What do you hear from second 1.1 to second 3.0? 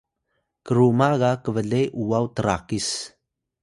ga kble uwaw trakis